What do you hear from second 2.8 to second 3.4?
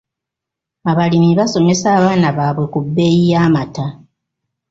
bbeeyi